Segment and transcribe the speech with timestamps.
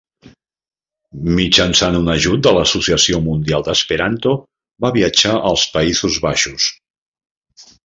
[1.39, 4.35] Mitjançant un ajut de l'Associació Mundial d'Esperanto
[4.87, 6.69] va viatjar als Països Baixos.